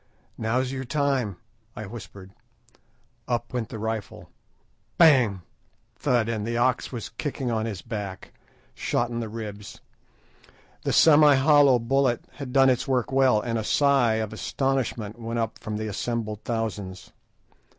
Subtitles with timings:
[0.35, 1.37] "Now's your time,"
[1.75, 2.31] I whispered.
[3.27, 4.31] Up went the rifle.
[4.97, 5.43] Bang!
[5.95, 6.27] thud!
[6.27, 8.33] and the ox was kicking on his back,
[8.73, 9.79] shot in the ribs.
[10.85, 15.37] The semi hollow bullet had done its work well, and a sigh of astonishment went
[15.37, 17.11] up from the assembled thousands.